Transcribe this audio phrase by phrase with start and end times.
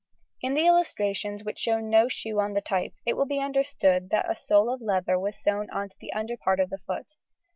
[0.41, 4.27] ]In the illustrations which show no shoe on the tights, it will be understood that
[4.31, 7.17] a sole of leather was sewn on to the under part of the foot.